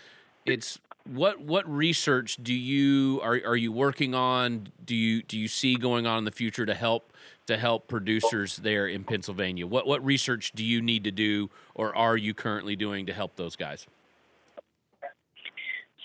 [0.45, 4.69] it's what what research do you are are you working on?
[4.85, 7.13] Do you do you see going on in the future to help
[7.47, 9.67] to help producers there in Pennsylvania?
[9.67, 13.37] What what research do you need to do, or are you currently doing to help
[13.37, 13.87] those guys?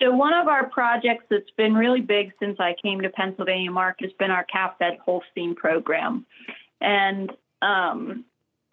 [0.01, 3.97] So one of our projects that's been really big since I came to Pennsylvania, Mark,
[4.01, 6.25] has been our calf-fed Holstein program,
[6.81, 7.31] and
[7.62, 8.25] um,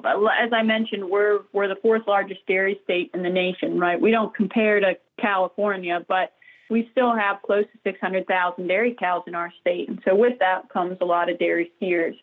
[0.04, 4.00] as I mentioned, we're we're the fourth largest dairy state in the nation, right?
[4.00, 6.32] We don't compare to California, but
[6.70, 10.68] we still have close to 600,000 dairy cows in our state, and so with that
[10.70, 12.16] comes a lot of dairy steers.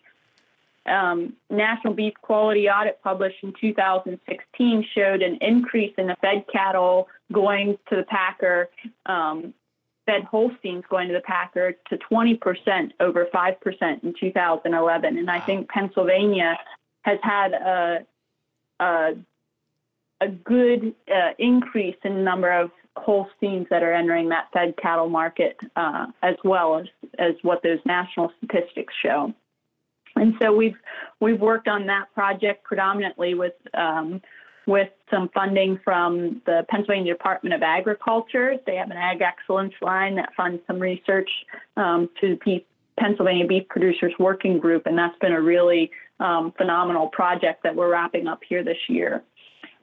[0.85, 7.07] Um, National Beef Quality Audit published in 2016 showed an increase in the fed cattle
[7.31, 8.69] going to the packer,
[9.05, 9.53] um,
[10.05, 15.17] fed Holsteins going to the packer to 20% over 5% in 2011.
[15.17, 16.57] And I think Pennsylvania
[17.01, 18.05] has had a,
[18.79, 19.11] a,
[20.21, 25.09] a good uh, increase in the number of Holsteins that are entering that fed cattle
[25.09, 29.33] market, uh, as well as, as what those national statistics show.
[30.19, 30.77] And so we've
[31.19, 34.21] we've worked on that project predominantly with um,
[34.67, 38.55] with some funding from the Pennsylvania Department of Agriculture.
[38.65, 41.29] They have an Ag Excellence line that funds some research
[41.75, 42.63] um, to the
[42.99, 45.89] Pennsylvania Beef Producers Working Group, and that's been a really
[46.19, 49.23] um, phenomenal project that we're wrapping up here this year.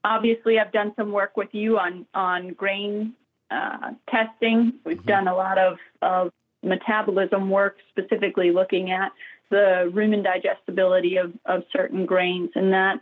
[0.05, 3.15] Obviously, I've done some work with you on on grain
[3.51, 4.75] uh, testing.
[4.85, 5.09] We've mm-hmm.
[5.09, 6.33] done a lot of, of
[6.63, 9.13] metabolism work, specifically looking at
[9.51, 13.01] the rumen digestibility of, of certain grains, and that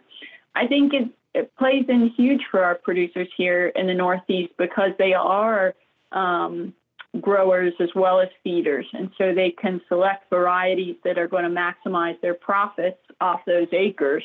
[0.55, 4.91] I think it, it plays in huge for our producers here in the Northeast because
[4.99, 5.75] they are
[6.13, 6.73] um,
[7.21, 8.87] growers as well as feeders.
[8.93, 13.69] And so they can select varieties that are going to maximize their profits off those
[13.73, 14.23] acres.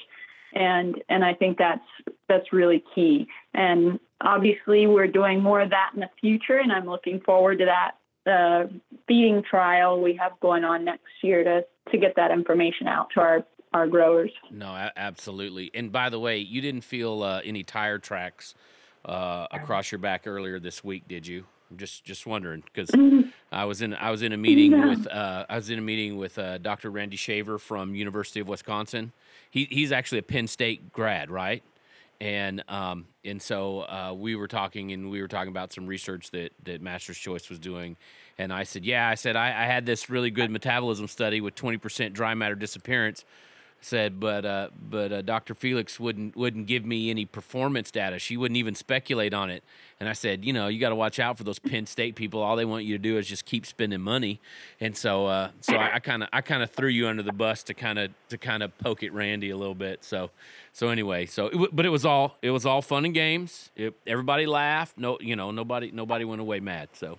[0.54, 1.86] And, and I think that's,
[2.28, 3.28] that's really key.
[3.54, 6.58] And obviously we're doing more of that in the future.
[6.58, 7.92] And I'm looking forward to that
[8.30, 8.68] uh,
[9.10, 13.20] feeding trial we have going on next year to, to get that information out to
[13.20, 14.32] our, our growers.
[14.52, 15.72] No, absolutely.
[15.74, 18.56] And by the way, you didn't feel uh, any tire tracks
[19.04, 21.46] uh, across your back earlier this week, did you?
[21.72, 23.30] I'm just just wondering because mm-hmm.
[23.52, 24.86] I was in I was in a meeting yeah.
[24.88, 26.90] with uh, I was in a meeting with uh, Dr.
[26.90, 29.12] Randy Shaver from University of Wisconsin.
[29.52, 31.64] He he's actually a Penn State grad, right?
[32.20, 36.32] And um, and so uh, we were talking and we were talking about some research
[36.32, 37.98] that that Master's Choice was doing.
[38.40, 41.54] And I said, yeah, I said I, I had this really good metabolism study with
[41.56, 43.26] 20% dry matter disappearance
[43.82, 45.56] said, but uh, but uh, Dr.
[45.56, 48.20] Felix wouldn't wouldn't give me any performance data.
[48.20, 49.64] She wouldn't even speculate on it.
[50.00, 52.42] And I said, you know, you got to watch out for those Penn State people.
[52.42, 54.40] All they want you to do is just keep spending money.
[54.80, 57.64] And so uh, so I kind of I kind of threw you under the bus
[57.64, 60.04] to kind of to kind of poke at Randy a little bit.
[60.04, 60.32] So
[60.74, 63.72] so anyway, so it, but it was all it was all fun and games.
[63.76, 64.98] It, everybody laughed.
[64.98, 66.90] No, you know, nobody nobody went away mad.
[66.94, 67.18] So.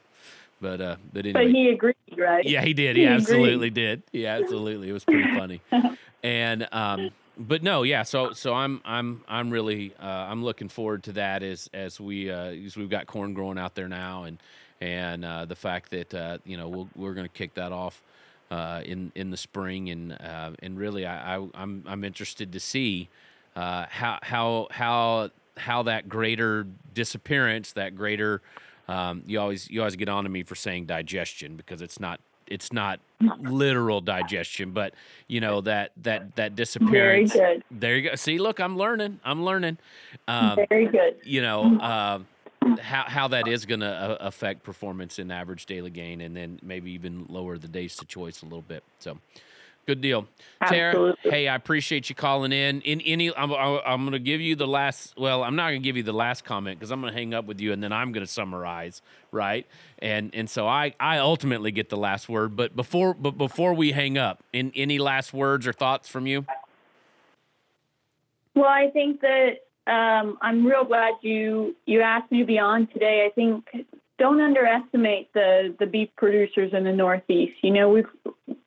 [0.61, 1.45] But uh, but anyway.
[1.45, 2.45] But he agreed, right?
[2.45, 2.97] Yeah, he did.
[2.97, 4.03] He, he absolutely did.
[4.13, 4.91] Yeah, absolutely.
[4.91, 5.63] It was pretty funny.
[6.23, 8.03] and um, but no, yeah.
[8.03, 12.31] So so I'm I'm I'm really uh, I'm looking forward to that as as we
[12.31, 14.39] uh, as we've got corn growing out there now, and
[14.81, 18.03] and uh, the fact that uh, you know we'll, we're going to kick that off
[18.51, 22.61] uh, in in the spring, and uh, and really I, I I'm I'm interested to
[22.61, 23.09] see
[23.57, 28.43] uh, how how how how that greater disappearance, that greater
[28.91, 32.21] um, you always you always get on to me for saying digestion because it's not
[32.49, 32.99] it's not
[33.39, 34.95] literal digestion, but
[35.29, 37.33] you know that that that disappearance.
[37.33, 37.65] Very good.
[37.71, 38.17] There you go.
[38.17, 39.21] See, look, I'm learning.
[39.25, 39.79] I'm learning.
[40.27, 41.17] Um, Very good.
[41.23, 42.19] You know uh,
[42.81, 46.59] how how that is going to uh, affect performance in average daily gain, and then
[46.61, 48.83] maybe even lower the days to choice a little bit.
[48.99, 49.19] So.
[49.91, 50.29] Good deal,
[50.69, 51.17] Tara.
[51.25, 52.81] Hey, I appreciate you calling in.
[52.83, 55.15] In any, I'm, I'm going to give you the last.
[55.19, 57.35] Well, I'm not going to give you the last comment because I'm going to hang
[57.35, 59.67] up with you, and then I'm going to summarize, right?
[59.99, 62.55] And and so I I ultimately get the last word.
[62.55, 66.47] But before but before we hang up, in any last words or thoughts from you?
[68.55, 69.55] Well, I think that
[69.89, 73.27] um, I'm real glad you you asked me to be on today.
[73.29, 73.65] I think
[74.21, 77.55] don't underestimate the the beef producers in the Northeast.
[77.65, 78.07] You know, we've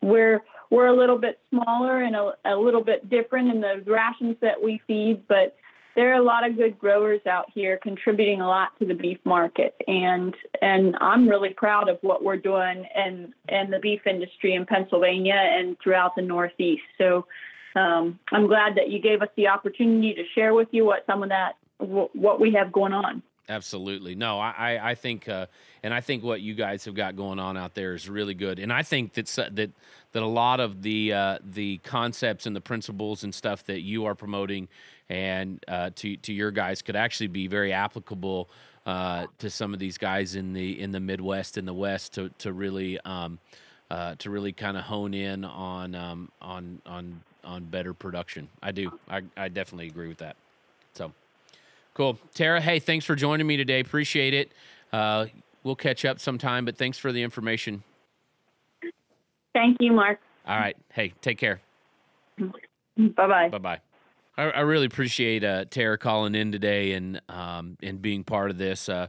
[0.02, 0.44] we're
[0.74, 4.62] we're a little bit smaller and a, a little bit different in the rations that
[4.62, 5.56] we feed, but
[5.96, 9.20] there are a lot of good growers out here contributing a lot to the beef
[9.24, 14.56] market and and I'm really proud of what we're doing and in the beef industry
[14.56, 16.82] in Pennsylvania and throughout the Northeast.
[16.98, 17.28] So
[17.76, 21.22] um, I'm glad that you gave us the opportunity to share with you what some
[21.22, 23.22] of that what we have going on.
[23.50, 24.16] Absolutely.
[24.16, 25.48] No, I, I think, uh,
[25.84, 28.58] and I think what you guys have got going on out there is really good.
[28.58, 29.72] And I think that that
[30.14, 34.06] that a lot of the uh, the concepts and the principles and stuff that you
[34.06, 34.70] are promoting
[35.10, 38.50] and uh, to to your guys could actually be very applicable
[38.86, 42.30] uh, to some of these guys in the in the Midwest and the West to
[42.40, 43.40] to really um,
[43.92, 48.48] uh, to really kind of hone in on um, on on on better production.
[48.62, 48.98] I do.
[49.10, 50.38] I, I definitely agree with that.
[50.94, 51.12] So.
[51.94, 52.18] Cool.
[52.34, 53.80] Tara, hey, thanks for joining me today.
[53.80, 54.52] Appreciate it.
[54.92, 55.28] Uh,
[55.64, 57.84] we'll catch up sometime, but thanks for the information.
[59.54, 60.20] Thank you, Mark.
[60.48, 60.76] All right.
[60.92, 61.62] Hey, take care.
[62.40, 62.48] Bye
[63.16, 63.50] bye.
[63.50, 63.80] Bye bye.
[64.38, 68.58] I, I, really appreciate uh, Tara calling in today and um, and being part of
[68.58, 68.90] this.
[68.90, 69.08] Uh,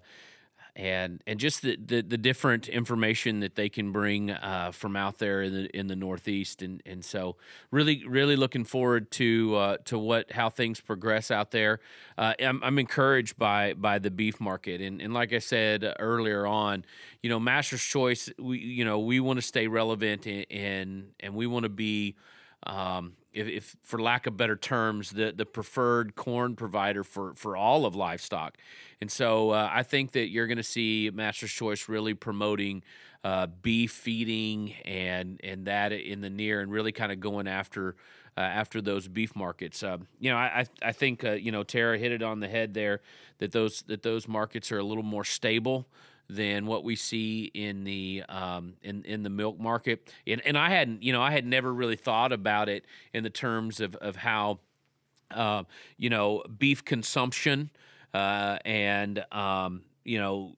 [0.76, 5.18] and and just the, the, the different information that they can bring uh, from out
[5.18, 7.36] there in the in the Northeast, and and so
[7.70, 11.80] really really looking forward to uh, to what how things progress out there.
[12.18, 16.46] Uh, I'm, I'm encouraged by by the beef market, and and like I said earlier
[16.46, 16.84] on,
[17.22, 21.34] you know, Master's Choice, we you know we want to stay relevant and and, and
[21.34, 22.16] we want to be
[22.64, 27.56] um, if, if, for lack of better terms, the the preferred corn provider for for
[27.56, 28.56] all of livestock.
[29.00, 32.82] And so uh, I think that you're going to see Master's Choice really promoting
[33.24, 37.96] uh, beef feeding and and that in the near and really kind of going after.
[38.36, 41.96] Uh, after those beef markets, uh, you know, I I think uh, you know Tara
[41.96, 43.00] hit it on the head there
[43.38, 45.86] that those that those markets are a little more stable
[46.28, 50.12] than what we see in the um, in in the milk market.
[50.26, 53.30] And, and I hadn't, you know, I had never really thought about it in the
[53.30, 54.60] terms of of how,
[55.30, 55.64] uh,
[55.96, 57.70] you know, beef consumption
[58.14, 60.56] uh, and um, you know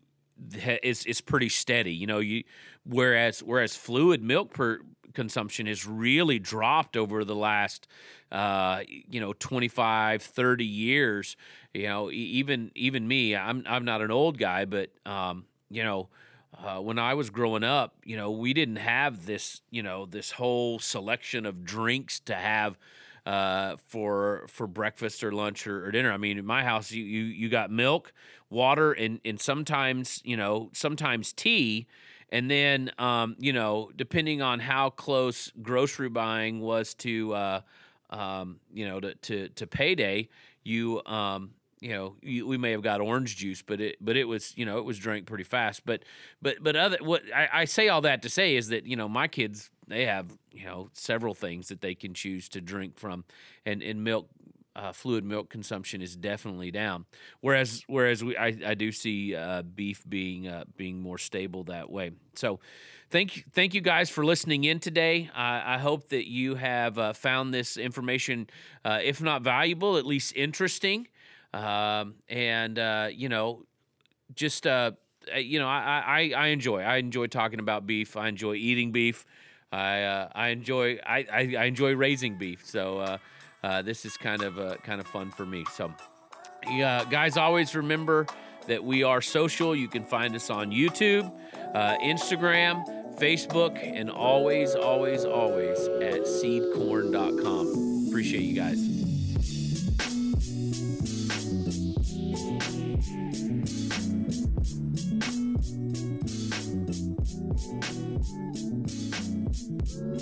[0.83, 1.93] is is pretty steady.
[1.93, 2.45] You know, you
[2.85, 4.81] whereas whereas fluid milk per
[5.15, 7.89] consumption has really dropped over the last
[8.31, 11.37] uh, you know 25 30 years
[11.73, 16.09] you know even even me i'm i'm not an old guy but um, you know,
[16.57, 20.33] uh, when I was growing up, you know, we didn't have this, you know, this
[20.33, 22.79] whole selection of drinks to have
[23.27, 26.13] uh, for for breakfast or lunch or, or, dinner.
[26.13, 28.13] I mean, in my house, you you, you got milk,
[28.51, 31.89] water, and and sometimes you know sometimes tea,
[32.31, 37.61] and then um, you know depending on how close grocery buying was to uh,
[38.11, 40.29] um, you know to, to to payday,
[40.63, 41.51] you um,
[41.87, 44.79] you know we may have got orange juice but it but it was you know
[44.79, 46.03] it was drank pretty fast but
[46.43, 49.09] but but other what I, I say all that to say is that you know
[49.09, 53.25] my kids they have you know several things that they can choose to drink from
[53.65, 54.29] and and milk
[54.75, 57.07] uh, fluid milk consumption is definitely down.
[57.41, 61.91] Whereas, whereas we, I, I do see uh, beef being uh, being more stable that
[61.91, 62.11] way.
[62.35, 62.61] So,
[63.09, 65.31] thank you, thank you guys for listening in today.
[65.35, 68.51] I hope that you have uh, found this information,
[68.85, 71.09] uh, if not valuable, at least interesting.
[71.55, 73.65] Um, and uh, you know,
[74.35, 74.93] just uh,
[75.37, 78.17] you know, I, I I enjoy I enjoy talking about beef.
[78.17, 79.25] I enjoy eating beef.
[79.73, 82.65] I uh, I enjoy I, I, I enjoy raising beef.
[82.65, 83.19] So uh,
[83.63, 85.65] uh, this is kind of uh, kind of fun for me.
[85.73, 85.93] So,
[86.69, 88.27] yeah, guys, always remember
[88.69, 89.75] that we are social.
[89.75, 91.33] You can find us on YouTube,
[91.75, 98.07] uh, Instagram, Facebook, and always, always, always at seedcorn.com.
[98.09, 98.96] Appreciate you guys.